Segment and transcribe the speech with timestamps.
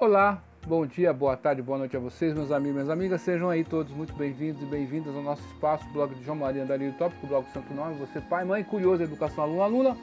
[0.00, 3.20] Olá, bom dia, boa tarde, boa noite a vocês, meus amigos e minhas amigas.
[3.20, 6.92] Sejam aí todos muito bem-vindos e bem-vindas ao nosso espaço, blog de João Maria Andarilho
[6.92, 7.96] Tópico, blog Santo Nome.
[7.98, 9.96] Você, pai, mãe, curioso, educação, aluno, aluna,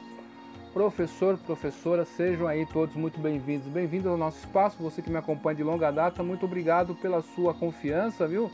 [0.74, 3.66] professor, professora, sejam aí todos muito bem-vindos.
[3.68, 7.54] Bem-vindos ao nosso espaço, você que me acompanha de longa data, muito obrigado pela sua
[7.54, 8.50] confiança, viu?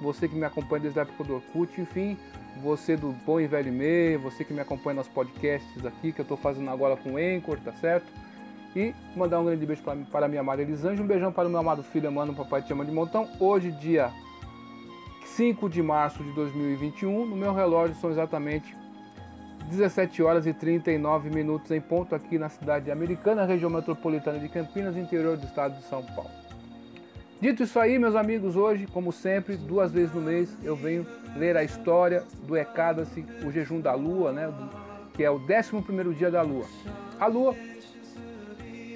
[0.00, 2.16] Você que me acompanha desde a época do Orkut, enfim,
[2.62, 6.24] você do Bom e Velho e você que me acompanha nos podcasts aqui, que eu
[6.24, 8.10] estou fazendo agora com o Anchor, tá certo?
[8.76, 9.82] E mandar um grande beijo
[10.12, 12.84] para, minha amada Elisângela, um beijão para o meu amado filho, mano, papai te ama
[12.84, 13.26] de montão.
[13.40, 14.12] Hoje, dia
[15.24, 18.76] 5 de março de 2021, no meu relógio são exatamente
[19.70, 24.94] 17 horas e 39 minutos em ponto aqui na cidade americana, região metropolitana de Campinas,
[24.94, 26.30] interior do estado de São Paulo.
[27.40, 31.56] Dito isso aí, meus amigos, hoje, como sempre, duas vezes no mês eu venho ler
[31.56, 34.52] a história do Ecadace, o jejum da lua, né,
[35.14, 36.66] que é o 11 dia da lua.
[37.18, 37.54] A lua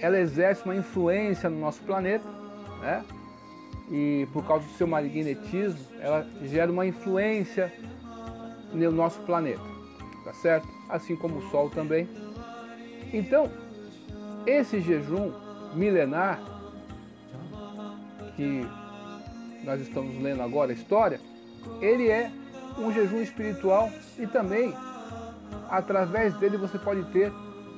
[0.00, 2.24] ela exerce uma influência no nosso planeta,
[2.80, 3.04] né?
[3.90, 7.72] E por causa do seu magnetismo, ela gera uma influência
[8.72, 9.60] no nosso planeta,
[10.24, 10.68] tá certo?
[10.88, 12.08] Assim como o Sol também.
[13.12, 13.50] Então,
[14.46, 15.32] esse jejum
[15.74, 16.40] milenar
[18.36, 18.66] que
[19.64, 21.20] nós estamos lendo agora a história,
[21.80, 22.30] ele é
[22.78, 24.74] um jejum espiritual e também
[25.68, 27.30] através dele você pode ter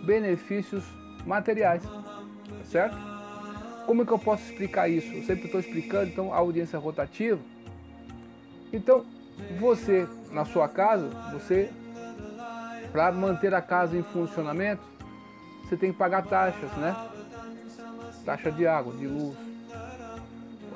[0.04, 0.84] benefícios
[1.26, 1.82] materiais
[2.72, 2.96] certo?
[3.86, 5.12] Como é que eu posso explicar isso?
[5.12, 7.40] Eu sempre estou explicando, então, a audiência rotativa.
[8.72, 9.04] Então,
[9.60, 11.70] você, na sua casa, você,
[12.90, 14.82] para manter a casa em funcionamento,
[15.64, 16.96] você tem que pagar taxas, né?
[18.24, 19.36] Taxa de água, de luz,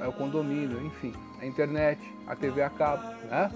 [0.00, 3.50] é o condomínio, enfim, a internet, a TV a cabo, né?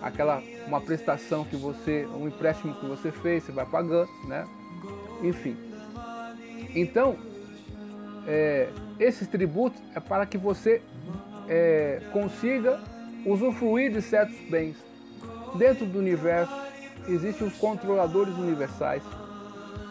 [0.00, 4.46] Aquela, uma prestação que você, um empréstimo que você fez, você vai pagando, né?
[5.22, 5.56] Enfim.
[6.74, 7.16] Então,
[8.26, 10.82] é, esses tributos é para que você
[11.48, 12.80] é, consiga
[13.26, 14.76] usufruir de certos bens.
[15.56, 16.52] Dentro do universo
[17.08, 19.02] existem os controladores universais,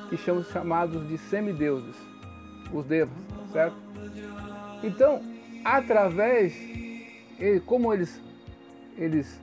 [0.09, 1.95] que são chamados de semideuses,
[2.73, 3.15] os devas,
[3.51, 3.75] certo?
[4.83, 5.21] Então,
[5.63, 6.53] através,
[7.65, 8.19] como eles,
[8.97, 9.39] eles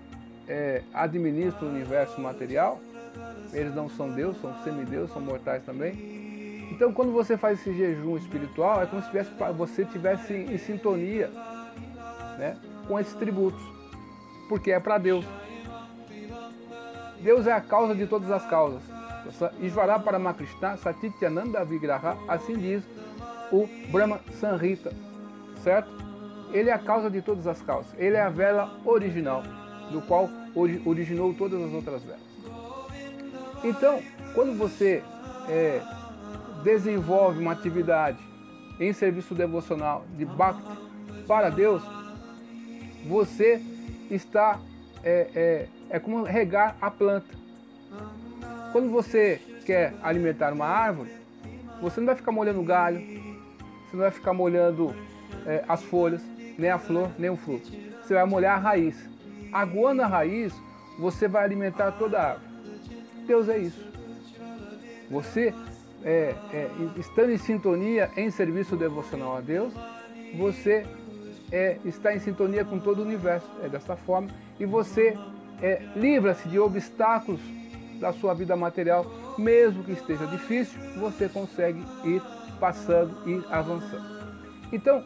[0.48, 2.80] é, administram o universo material,
[3.52, 6.27] eles não são Deus, são semideuses, são mortais também,
[6.70, 9.10] então, quando você faz esse jejum espiritual, é como se
[9.56, 11.30] você estivesse em sintonia
[12.38, 12.56] né,
[12.86, 13.60] com esses tributos,
[14.48, 15.24] porque é para Deus.
[17.20, 18.82] Deus é a causa de todas as causas.
[19.60, 22.82] Ishvara Paramakrishna Satityananda Vigraha, assim diz
[23.50, 24.92] o Brahma Sanhita,
[25.62, 25.90] certo?
[26.52, 27.92] Ele é a causa de todas as causas.
[27.98, 29.42] Ele é a vela original,
[29.90, 30.30] do qual
[30.86, 32.22] originou todas as outras velas.
[33.64, 34.00] Então,
[34.34, 35.02] quando você
[35.48, 35.82] é,
[36.62, 38.18] desenvolve uma atividade
[38.80, 40.62] em serviço devocional de Bhakti
[41.26, 41.82] para Deus,
[43.06, 43.60] você
[44.10, 44.58] está,
[45.02, 47.36] é, é, é como regar a planta.
[48.72, 51.10] Quando você quer alimentar uma árvore,
[51.80, 54.94] você não vai ficar molhando o galho, você não vai ficar molhando
[55.46, 56.22] é, as folhas,
[56.58, 57.70] nem a flor, nem o fruto.
[58.02, 59.08] Você vai molhar a raiz.
[59.52, 60.52] Aguando a raiz,
[60.98, 62.48] você vai alimentar toda a árvore.
[63.26, 63.86] Deus é isso.
[65.10, 65.54] Você
[66.04, 69.72] é, é, estando em sintonia em serviço devocional a Deus,
[70.36, 70.86] você
[71.50, 73.48] é, está em sintonia com todo o universo.
[73.62, 74.28] É dessa forma.
[74.58, 75.16] E você
[75.62, 77.40] é, livra-se de obstáculos
[78.00, 79.04] da sua vida material,
[79.36, 82.22] mesmo que esteja difícil, você consegue ir
[82.60, 84.18] passando e avançando.
[84.72, 85.02] Então,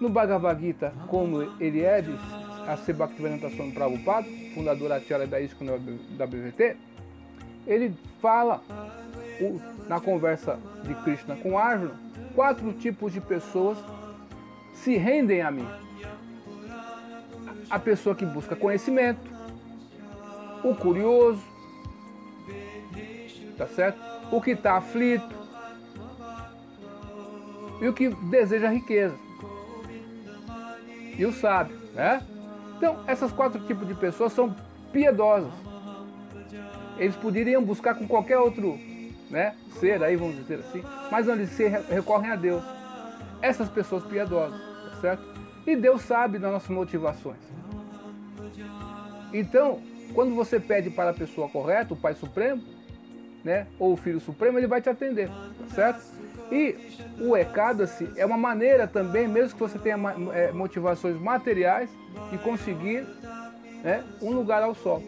[0.00, 2.20] no Bhagavad Gita, como ele é, diz,
[2.66, 5.66] a Sebhaktivedanta Swami Prabhupada, fundador Acharya da ISKCON
[6.16, 6.76] da BVT,
[7.66, 8.62] ele fala
[9.88, 11.94] na conversa de Krishna com Arjuna,
[12.34, 13.78] quatro tipos de pessoas
[14.74, 15.68] se rendem a mim.
[17.68, 19.20] A pessoa que busca conhecimento,
[20.62, 21.42] o curioso,
[23.56, 23.98] tá certo?
[24.30, 25.34] O que está aflito
[27.80, 29.16] e o que deseja riqueza.
[31.18, 32.22] E o sábio, né?
[32.76, 34.54] Então, essas quatro tipos de pessoas são
[34.92, 35.52] piedosas.
[36.98, 38.78] Eles poderiam buscar com qualquer outro
[39.32, 42.62] né, ser, aí vamos dizer assim, mas onde se recorrem a Deus.
[43.40, 44.60] Essas pessoas piedosas,
[45.00, 45.24] certo?
[45.66, 47.40] E Deus sabe das nossas motivações.
[49.32, 49.80] Então,
[50.14, 52.62] quando você pede para a pessoa correta, o Pai Supremo,
[53.42, 55.30] né, ou o Filho Supremo, ele vai te atender,
[55.74, 56.04] certo?
[56.52, 56.76] E
[57.18, 59.96] o Ecada-se é uma maneira também, mesmo que você tenha
[60.34, 61.88] é, motivações materiais,
[62.30, 63.06] de conseguir
[63.82, 65.02] né, um lugar ao sol,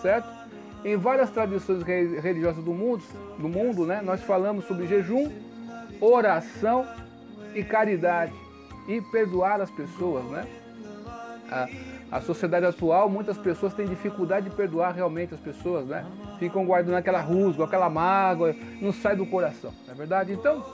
[0.00, 0.45] certo?
[0.86, 3.02] Em várias tradições religiosas do mundo,
[3.40, 5.32] do mundo né, nós falamos sobre jejum,
[6.00, 6.86] oração
[7.56, 8.32] e caridade
[8.86, 10.46] e perdoar as pessoas, né?
[11.50, 11.68] A,
[12.18, 16.06] a sociedade atual, muitas pessoas têm dificuldade de perdoar realmente as pessoas, né?
[16.38, 20.32] Ficam guardando aquela rusga, aquela mágoa, não sai do coração, não é verdade?
[20.32, 20.64] Então,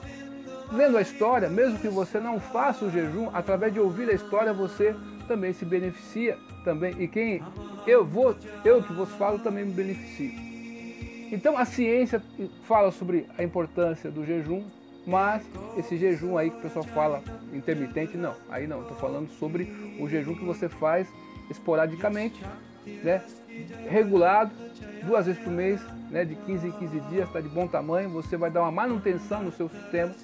[0.70, 4.52] lendo a história, mesmo que você não faça o jejum, através de ouvir a história
[4.52, 4.94] você
[5.26, 6.94] também se beneficia também.
[6.98, 7.42] E quem
[7.86, 10.32] eu vou, eu que vos falo também me beneficio.
[11.32, 12.22] Então a ciência
[12.64, 14.64] fala sobre a importância do jejum,
[15.06, 15.42] mas
[15.76, 17.22] esse jejum aí que o pessoal fala
[17.52, 18.34] intermitente, não.
[18.50, 21.08] Aí não, estou falando sobre o jejum que você faz
[21.50, 22.38] esporadicamente,
[23.02, 23.22] né?
[23.88, 24.50] regulado,
[25.04, 25.80] duas vezes por mês,
[26.10, 26.24] né?
[26.24, 29.52] de 15 em 15 dias, está de bom tamanho, você vai dar uma manutenção no
[29.52, 30.14] seu sistema,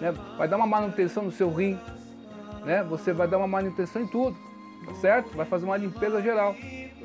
[0.00, 0.12] né?
[0.36, 1.78] vai dar uma manutenção no seu rim,
[2.64, 2.82] né?
[2.82, 4.36] você vai dar uma manutenção em tudo,
[5.00, 5.36] certo?
[5.36, 6.54] Vai fazer uma limpeza geral,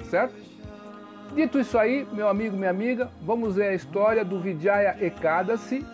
[0.10, 0.36] certo?
[1.34, 5.86] Dito isso aí, meu amigo, minha amiga, vamos ver a história do Vijaya Ekadasi,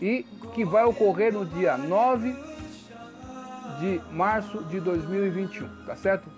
[0.00, 2.34] e que vai ocorrer no dia 9
[3.78, 6.28] de março de 2021, tá certo?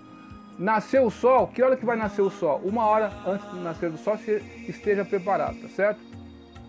[0.57, 2.61] Nasceu o sol, que hora que vai nascer o sol?
[2.63, 4.37] Uma hora antes de nascer o sol, você
[4.67, 5.99] esteja preparado, tá certo?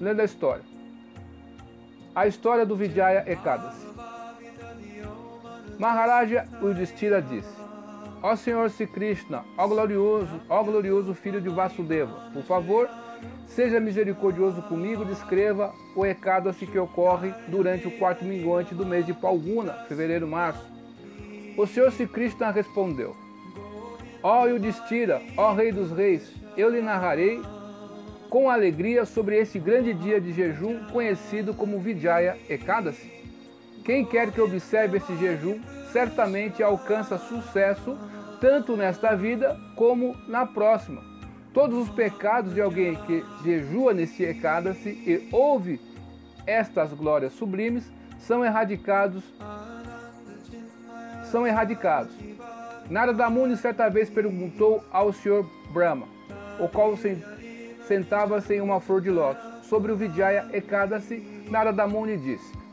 [0.00, 0.64] Lendo a história.
[2.14, 3.85] A história do Vijaya Ekadasi.
[5.78, 7.54] Maharaja Yudhishthira disse,
[8.22, 12.88] Ó Senhor Sri Krishna, ó glorioso, ó glorioso filho de Vasudeva, por favor,
[13.46, 19.12] seja misericordioso comigo, descreva o Ekadasi que ocorre durante o quarto minguante do mês de
[19.12, 20.66] Palguna, fevereiro-março.
[21.58, 23.14] O Senhor Sri Krishna respondeu,
[24.22, 27.42] Ó Yudhishthira, ó Rei dos Reis, eu lhe narrarei
[28.30, 33.15] com alegria sobre esse grande dia de jejum conhecido como Vijaya Ekadasi.
[33.86, 35.60] Quem quer que observe esse jejum
[35.92, 37.96] certamente alcança sucesso
[38.40, 41.00] tanto nesta vida como na próxima.
[41.54, 45.80] Todos os pecados de alguém que jejua nesse Ekadasi e ouve
[46.44, 47.88] estas glórias sublimes
[48.18, 49.22] são erradicados
[51.30, 52.12] são erradicados.
[52.90, 56.08] Narada Muni certa vez perguntou ao Senhor Brahma,
[56.58, 56.94] o qual
[57.86, 62.65] sentava-se em uma flor de lótus, sobre o Vijaya Ekadasi, Narada Muni disse: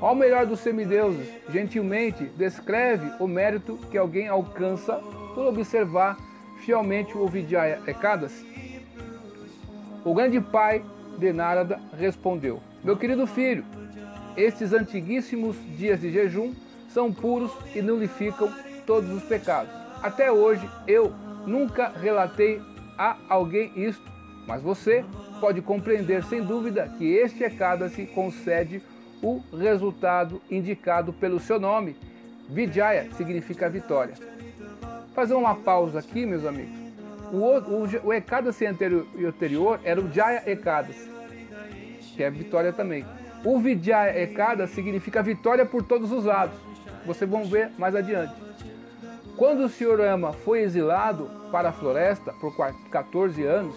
[0.00, 4.94] Ao melhor dos semideuses, gentilmente descreve o mérito que alguém alcança
[5.34, 6.16] por observar
[6.64, 8.46] fielmente o Vijaya Ekadasi.
[10.04, 10.84] O grande pai
[11.18, 13.64] de Narada respondeu: Meu querido filho,
[14.36, 16.52] estes antiguíssimos dias de jejum
[16.88, 18.52] são puros e nulificam
[18.86, 19.72] todos os pecados.
[20.02, 21.12] Até hoje eu
[21.46, 22.60] nunca relatei
[22.98, 24.10] a alguém isto,
[24.46, 25.04] mas você
[25.40, 28.82] pode compreender sem dúvida que este Ekadasi concede
[29.22, 31.96] o resultado indicado pelo seu nome.
[32.48, 34.14] Vijaya significa vitória.
[35.14, 36.74] Fazer uma pausa aqui, meus amigos.
[37.32, 41.08] O, o, o Ekadasi anterior, anterior era o Jaya Ekadasi,
[42.14, 43.06] que é vitória também.
[43.44, 46.58] O Vijaya Ekadasi significa vitória por todos os lados.
[47.06, 48.34] Vocês vão ver mais adiante.
[49.36, 50.00] Quando o Sr.
[50.00, 52.54] Ama foi exilado para a floresta por
[52.90, 53.76] 14 anos,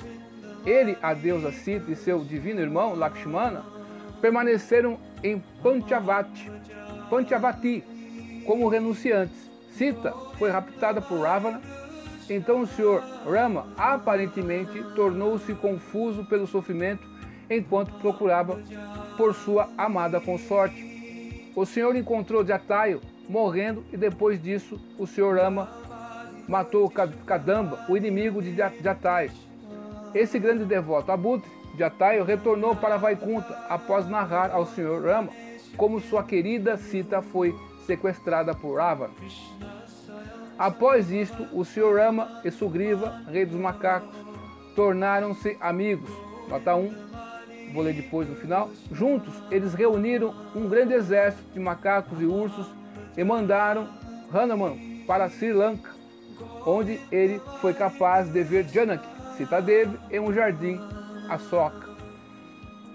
[0.65, 3.63] ele, a deusa Sita e seu divino irmão Lakshmana
[4.19, 6.51] permaneceram em Panchavati,
[7.10, 7.83] Panchavati
[8.45, 9.36] como renunciantes.
[9.72, 11.60] Sita foi raptada por Ravana,
[12.30, 13.01] então o Sr.
[13.25, 17.06] Rama aparentemente tornou-se confuso pelo sofrimento
[17.50, 18.62] enquanto procurava
[19.18, 21.51] por sua amada consorte.
[21.56, 25.36] O Senhor encontrou Jatayu morrendo e depois disso o Sr.
[25.36, 25.67] Rama
[26.48, 26.89] matou
[27.25, 29.32] Kadamba, o inimigo de Jatayu.
[30.13, 35.03] Esse grande devoto Abutre, Jatayu, retornou para Vaikunta após narrar ao Sr.
[35.03, 35.29] Rama
[35.75, 37.53] como sua querida Sita foi
[37.86, 39.13] sequestrada por Ravana.
[40.58, 41.98] Após isto, o Sr.
[41.98, 44.15] Rama e Sugriva, rei dos macacos,
[44.75, 46.10] tornaram-se amigos.
[46.48, 46.94] Nota 1,
[47.74, 48.70] vou ler depois no final.
[48.91, 52.67] Juntos, eles reuniram um grande exército de macacos e ursos
[53.17, 53.88] e mandaram
[54.34, 55.91] Hanuman para Sri Lanka,
[56.65, 60.79] onde ele foi capaz de ver Janaki, Sitadevi, em um jardim,
[61.29, 61.89] Asoka.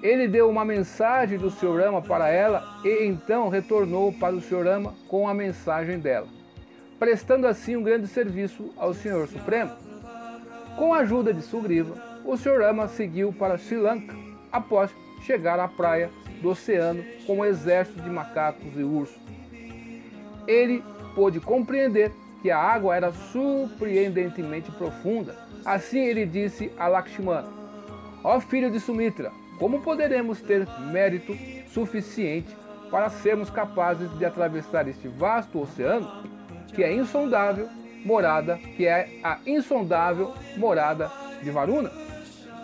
[0.03, 1.83] Ele deu uma mensagem do Sr.
[1.85, 4.65] Rama para ela e então retornou para o Sr.
[4.65, 6.27] Rama com a mensagem dela,
[6.99, 9.73] prestando assim um grande serviço ao Senhor Supremo.
[10.77, 11.95] Com a ajuda de Sugriva,
[12.25, 12.61] o Sr.
[12.61, 14.17] Rama seguiu para Sri Lanka
[14.51, 14.91] após
[15.23, 16.11] chegar à praia
[16.41, 19.21] do oceano com um exército de macacos e ursos.
[20.47, 20.83] Ele
[21.15, 22.11] pôde compreender
[22.41, 25.37] que a água era surpreendentemente profunda.
[25.65, 27.60] Assim ele disse a Lakshmana:
[28.23, 31.37] Ó filho de Sumitra, como poderemos ter mérito
[31.73, 32.55] suficiente
[32.91, 36.25] para sermos capazes de atravessar este vasto oceano,
[36.75, 37.69] que é insondável
[38.05, 41.11] morada, que é a insondável morada
[41.43, 41.91] de Varuna?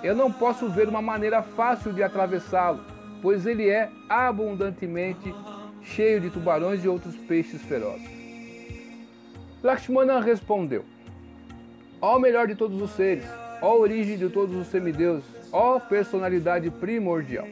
[0.02, 2.80] Eu não posso ver uma maneira fácil de atravessá-lo,
[3.22, 5.34] pois ele é abundantemente
[5.82, 8.08] cheio de tubarões e outros peixes ferozes.
[9.62, 10.84] Lakshmana respondeu:
[12.00, 13.25] Ó melhor de todos os seres,
[13.62, 17.46] ó origem de todos os semideuses, ó personalidade primordial.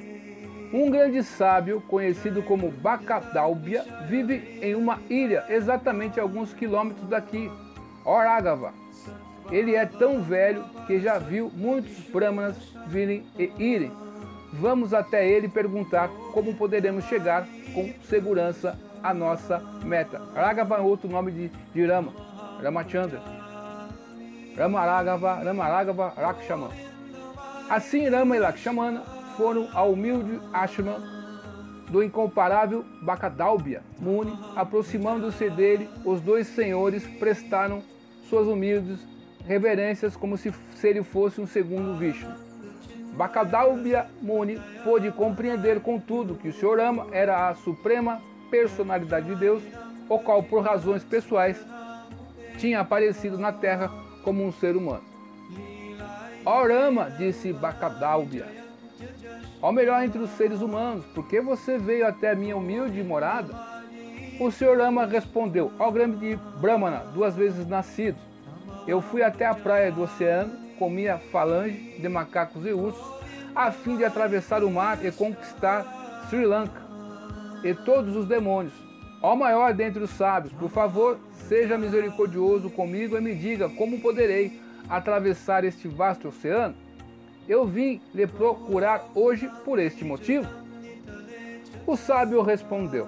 [0.70, 7.50] Um grande sábio, conhecido como Bacadalbia, vive em uma ilha exatamente alguns quilômetros daqui,
[8.04, 8.74] Oragava.
[9.50, 12.56] Ele é tão velho que já viu muitos brahmanas
[12.88, 13.92] virem e irem.
[14.52, 20.20] Vamos até ele perguntar como poderemos chegar com segurança à nossa meta.
[20.34, 22.12] Ragava é outro nome de, de Rama,
[22.62, 23.22] Ramachandra.
[24.56, 26.93] Ramaragava, Ramaragava, Rakshaman.
[27.68, 29.00] Assim Rama e Lakshmana
[29.36, 31.00] foram ao humilde ashram
[31.88, 37.82] do incomparável Bacadalbia Muni, aproximando-se dele, os dois senhores prestaram
[38.28, 38.98] suas humildes
[39.46, 42.34] reverências como se, se ele fosse um segundo Vishnu.
[43.16, 49.62] Bacadalbia Muni pôde compreender, contudo, que o Senhor Rama era a suprema personalidade de Deus,
[50.08, 51.64] o qual, por razões pessoais,
[52.58, 53.90] tinha aparecido na terra
[54.22, 55.13] como um ser humano.
[56.46, 58.46] Ó Rama, disse Bacadalbia,
[59.62, 63.54] ó melhor entre os seres humanos, por que você veio até minha humilde morada?
[64.38, 68.18] O Senhor Rama respondeu, ó grande Brahmana, duas vezes nascido,
[68.86, 73.06] eu fui até a praia do oceano com minha falange de macacos e ursos,
[73.54, 76.82] a fim de atravessar o mar e conquistar Sri Lanka
[77.62, 78.74] e todos os demônios.
[79.22, 84.63] Ó maior dentre os sábios, por favor, seja misericordioso comigo e me diga como poderei
[84.88, 86.74] atravessar este vasto oceano.
[87.48, 90.46] Eu vim lhe procurar hoje por este motivo.
[91.86, 93.06] O sábio respondeu: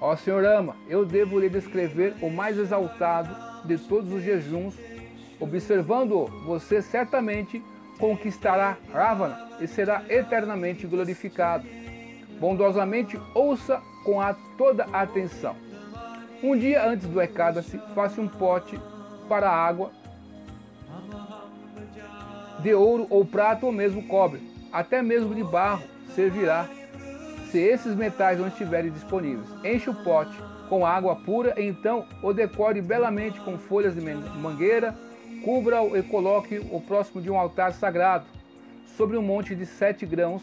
[0.00, 3.34] Ó Senhor Ama, eu devo lhe descrever o mais exaltado
[3.66, 4.74] de todos os jejuns.
[5.38, 7.62] Observando-o, você certamente
[7.98, 11.66] conquistará Ravana e será eternamente glorificado.
[12.40, 15.56] Bondosamente ouça com a toda a atenção.
[16.42, 18.78] Um dia antes do Ekadasi, faça um pote
[19.28, 19.90] para água
[22.60, 24.40] de ouro ou prata ou mesmo cobre,
[24.72, 25.82] até mesmo de barro
[26.14, 26.68] servirá,
[27.50, 29.48] se esses metais não estiverem disponíveis.
[29.64, 30.36] Enche o pote
[30.68, 34.94] com água pura, então o decore belamente com folhas de mangueira,
[35.44, 38.26] cubra-o e coloque o próximo de um altar sagrado
[38.96, 40.42] sobre um monte de sete grãos.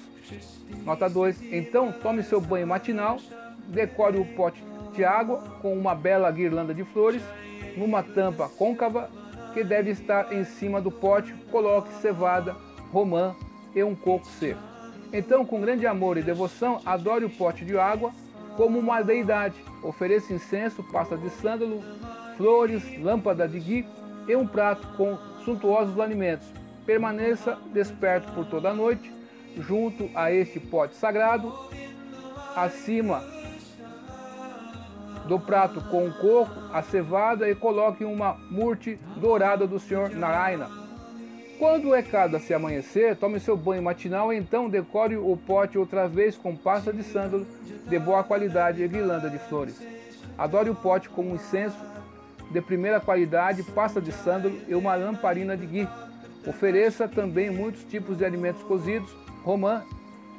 [0.85, 1.41] Nota 2.
[1.51, 3.17] Então tome seu banho matinal,
[3.67, 4.63] decore o pote
[4.95, 7.21] de água com uma bela guirlanda de flores,
[7.75, 9.09] numa tampa côncava
[9.53, 12.55] que deve estar em cima do pote, coloque cevada,
[12.91, 13.35] romã
[13.75, 14.61] e um coco seco.
[15.11, 18.11] Então, com grande amor e devoção, adore o pote de água
[18.57, 19.55] como uma deidade.
[19.83, 21.81] Ofereça incenso, pasta de sândalo,
[22.37, 23.87] flores, lâmpada de gui
[24.27, 26.47] e um prato com suntuosos alimentos
[26.85, 29.11] permaneça desperto por toda a noite,
[29.57, 31.53] junto a este pote sagrado,
[32.55, 33.23] acima
[35.27, 40.69] do prato com o coco, a cevada e coloque uma murte dourada do Senhor Narayana.
[41.57, 46.07] Quando o Ekada se amanhecer, tome seu banho matinal e então decore o pote outra
[46.07, 47.47] vez com pasta de sândalo
[47.87, 49.81] de boa qualidade e guirlanda de flores.
[50.37, 51.77] Adore o pote com um incenso
[52.51, 55.87] de primeira qualidade, pasta de sândalo e uma lamparina de ghee.
[56.45, 59.83] Ofereça também muitos tipos de alimentos cozidos, romã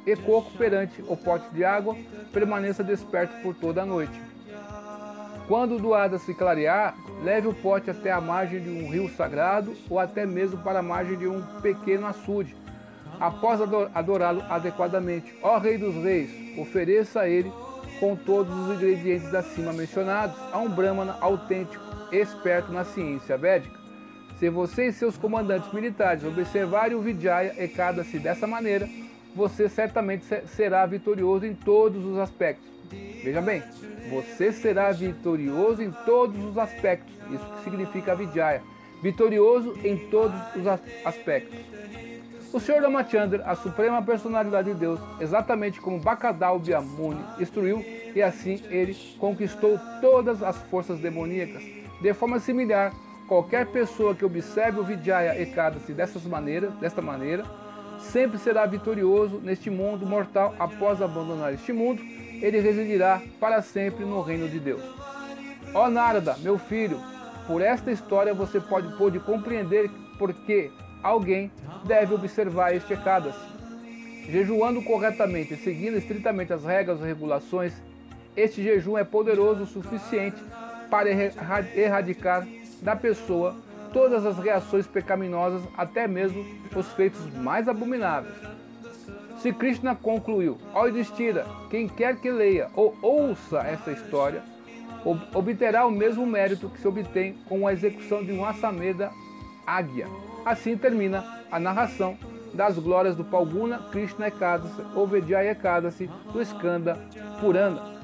[0.05, 1.95] e coco perante o pote de água,
[2.31, 4.34] permaneça desperto por toda a noite.
[5.47, 9.99] Quando doada se clarear, leve o pote até a margem de um rio sagrado ou
[9.99, 12.55] até mesmo para a margem de um pequeno açude.
[13.19, 13.61] Após
[13.93, 17.51] adorá-lo adequadamente, ó Rei dos Reis, ofereça a ele
[17.99, 23.79] com todos os ingredientes acima mencionados a um Brahmana autêntico, esperto na ciência védica.
[24.39, 28.89] Se você e seus comandantes militares observarem o Vijaya Ekadasi dessa maneira,
[29.33, 32.74] você certamente será vitorioso em todos os aspectos.
[33.25, 33.63] Veja bem,
[34.09, 37.13] você será vitorioso em todos os aspectos.
[37.31, 38.61] Isso que significa Vijaya.
[39.01, 40.67] Vitorioso em todos os
[41.03, 41.59] aspectos.
[42.53, 47.83] O Senhor Ramachandra, a suprema personalidade de Deus, exatamente como Bacadal Biamuni instruiu,
[48.15, 51.63] e assim ele conquistou todas as forças demoníacas.
[52.01, 52.93] De forma similar,
[53.27, 57.43] Qualquer pessoa que observe o Vijaya Ekadasi dessas maneiras, desta maneira,
[57.97, 62.03] sempre será vitorioso neste mundo mortal após abandonar este mundo,
[62.45, 64.81] ele residirá para sempre no reino de Deus.
[65.73, 67.01] Ó Narada, meu filho,
[67.47, 70.71] por esta história você pode, pode compreender por que
[71.01, 71.51] alguém
[71.85, 73.39] deve observar este Ekadasi.
[74.29, 77.73] Jejuando corretamente e seguindo estritamente as regras e regulações,
[78.37, 80.37] este jejum é poderoso o suficiente
[80.89, 82.47] para erradicar
[82.83, 83.55] da pessoa
[83.91, 88.54] todas as reações pecaminosas, até mesmo os feitos mais abomináveis.
[89.45, 94.41] Se Krishna concluiu, ó Yudhishthira, quem quer que leia ou ouça essa história,
[95.35, 99.11] obterá o mesmo mérito que se obtém com a execução de um Asameda
[99.63, 100.07] Águia.
[100.43, 102.17] Assim termina a narração
[102.55, 106.97] das glórias do Palguna Krishna Ekadasi ou Vijaya Ekadasi do Skanda
[107.39, 108.01] Purana.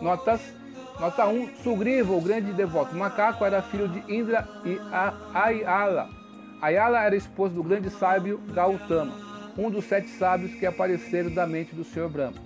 [0.00, 0.54] Notas,
[1.00, 1.56] nota 1.
[1.64, 4.78] Sugriva, o grande devoto macaco, era filho de Indra e
[5.34, 6.23] Ayala.
[6.64, 9.12] Ayala era esposa do grande sábio Gautama,
[9.54, 12.38] um dos sete sábios que apareceram da mente do Senhor Brahma.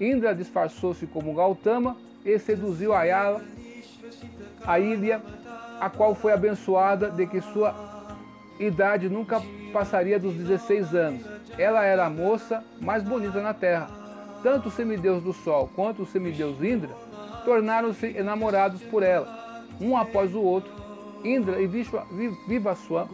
[0.00, 3.42] Indra disfarçou-se como Gautama e seduziu Ayala,
[4.64, 5.20] a ilha,
[5.78, 7.74] a qual foi abençoada de que sua
[8.58, 9.42] idade nunca
[9.74, 11.26] passaria dos 16 anos.
[11.58, 13.90] Ela era a moça mais bonita na terra.
[14.42, 16.96] Tanto o semideus do sol quanto o semideus Indra
[17.44, 20.72] tornaram-se enamorados por ela, um após o outro.
[21.22, 23.06] Indra e Vivaswan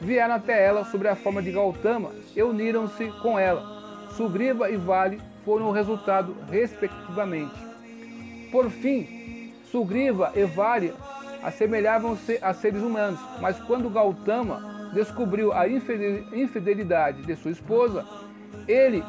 [0.00, 4.08] vieram até ela sob a forma de Gautama e uniram-se com ela.
[4.16, 7.54] Sugriva e Vale foram o resultado, respectivamente.
[8.50, 10.92] Por fim, Sugriva e Vale
[11.42, 18.04] assemelhavam-se a seres humanos, mas quando Gautama descobriu a infidelidade de sua esposa,
[18.66, 19.02] ele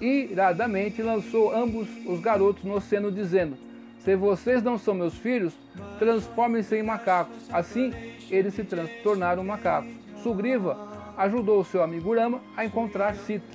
[0.00, 3.56] iradamente lançou ambos os garotos no oceano, dizendo:
[3.98, 5.54] Se vocês não são meus filhos,
[5.98, 7.34] transformem-se em macacos.
[7.52, 7.92] Assim,
[8.30, 8.64] eles se
[9.02, 10.05] tornaram macacos.
[10.26, 10.76] Sugriva
[11.16, 13.46] ajudou seu amigo Rama a encontrar Sita.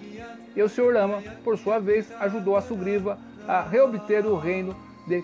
[0.55, 0.93] E o Sr.
[0.93, 4.73] Rama, por sua vez, ajudou a Sugriva a reobter o reino
[5.05, 5.21] de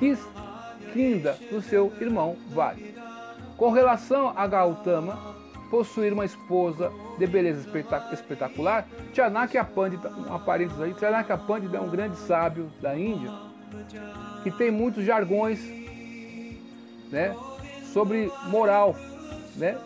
[0.00, 2.96] Kiskinda do seu irmão Vali.
[3.56, 5.36] Com relação a Gautama,
[5.70, 7.64] possuir uma esposa de beleza
[8.12, 13.30] espetacular, Chanakya Pandita, um parênteses aí, Chanakya Pandita é um grande sábio da Índia,
[14.42, 15.60] que tem muitos jargões
[17.12, 17.36] né,
[17.92, 18.96] sobre moral,
[19.54, 19.78] né?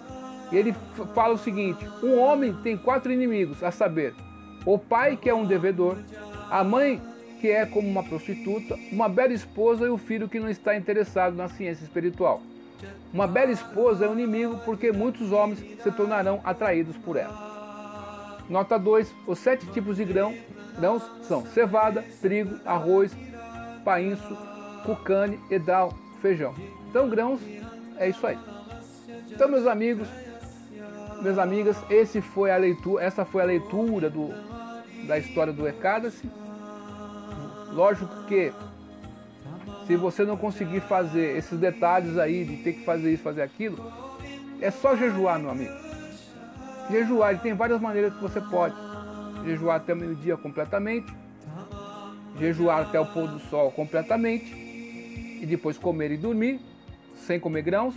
[0.52, 0.74] E ele
[1.14, 4.14] fala o seguinte: um homem tem quatro inimigos, a saber,
[4.64, 5.96] o pai, que é um devedor,
[6.50, 7.00] a mãe,
[7.40, 11.34] que é como uma prostituta, uma bela esposa e o filho que não está interessado
[11.34, 12.42] na ciência espiritual.
[13.12, 18.40] Uma bela esposa é um inimigo porque muitos homens se tornarão atraídos por ela.
[18.48, 19.14] Nota 2.
[19.26, 20.34] Os sete tipos de grão,
[20.78, 23.16] grãos são cevada, trigo, arroz,
[23.84, 24.36] painço,
[24.84, 26.54] cucane, edal, feijão.
[26.88, 27.40] Então grãos
[27.96, 28.38] é isso aí.
[29.30, 30.08] Então meus amigos,
[31.20, 34.28] minhas amigas, esse foi a leitura, essa foi a leitura do,
[35.06, 36.30] da história do Ekadasi.
[37.72, 38.52] Lógico que
[39.86, 43.92] se você não conseguir fazer esses detalhes aí de ter que fazer isso, fazer aquilo,
[44.60, 45.74] é só jejuar, meu amigo.
[46.90, 48.74] Jejuar, tem várias maneiras que você pode.
[49.44, 51.12] Jejuar até o meio-dia completamente,
[52.38, 54.52] jejuar até o pôr do sol completamente,
[55.40, 56.60] e depois comer e dormir,
[57.16, 57.94] sem comer grãos,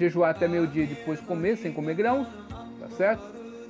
[0.00, 2.26] jejuar até meio-dia e depois comer, sem comer grãos,
[2.80, 3.22] tá certo?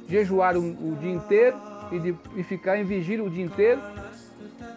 [0.08, 1.56] Jejuar o, o dia inteiro
[1.90, 3.80] e, de, e ficar em vigília o dia inteiro,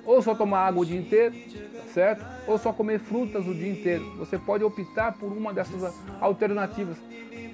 [0.04, 1.36] ou só tomar água o dia inteiro,
[1.76, 2.26] tá certo?
[2.48, 4.04] Ou só comer frutas o dia inteiro.
[4.18, 6.98] Você pode optar por uma dessas alternativas.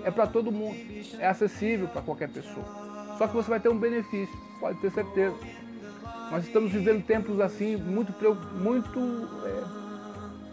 [0.06, 0.78] É para todo mundo,
[1.20, 2.66] é acessível para qualquer pessoa.
[3.18, 5.36] Só que você vai ter um benefício, pode ter certeza.
[6.32, 8.14] Nós estamos vivendo tempos assim muito,
[8.56, 9.28] muito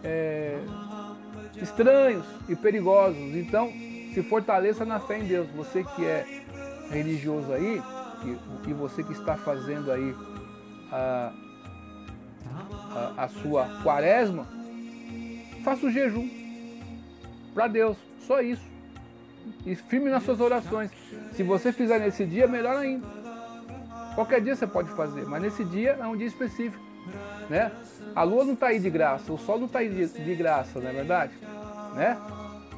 [0.02, 0.58] é, é,
[1.62, 3.34] estranhos e perigosos.
[3.34, 3.72] Então,
[4.14, 5.48] se fortaleça na fé em Deus.
[5.50, 6.42] Você que é
[6.90, 7.82] religioso aí,
[8.66, 10.14] e você que está fazendo aí
[10.90, 11.32] a,
[12.90, 14.46] a, a sua quaresma,
[15.62, 16.28] faça o jejum
[17.54, 18.64] para Deus, só isso.
[19.64, 20.90] E firme nas suas orações.
[21.32, 23.06] Se você fizer nesse dia, melhor ainda.
[24.14, 26.82] Qualquer dia você pode fazer, mas nesse dia é um dia específico.
[27.48, 27.70] Né?
[28.14, 30.80] A lua não está aí de graça, o sol não está aí de, de, graça,
[30.80, 31.32] não é verdade?
[31.94, 32.16] Né?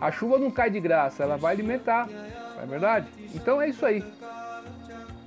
[0.00, 2.06] A chuva não cai de graça, ela vai alimentar,
[2.56, 3.06] não é verdade?
[3.34, 4.04] Então é isso aí.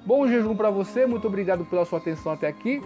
[0.05, 2.81] Bom jejum para você, muito obrigado pela sua atenção até aqui.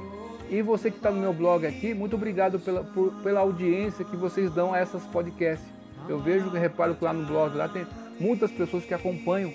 [0.50, 4.16] E você que está no meu blog aqui, muito obrigado pela, por, pela audiência que
[4.16, 5.68] vocês dão a essas podcasts.
[6.08, 7.86] Eu vejo, reparo que lá no blog lá tem
[8.20, 9.52] muitas pessoas que acompanham,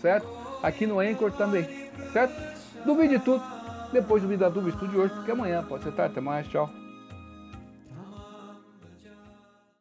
[0.00, 0.26] certo?
[0.62, 1.68] Aqui no Anchor também,
[2.12, 2.34] certo?
[2.84, 3.42] Duvide tudo.
[3.92, 6.12] Depois do Vida Dúvida Estude hoje, porque amanhã pode ser tarde.
[6.12, 6.70] Até mais, tchau.